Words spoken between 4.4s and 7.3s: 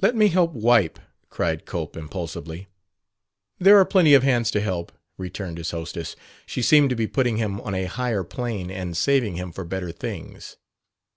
to help," returned his hostess. She seemed to be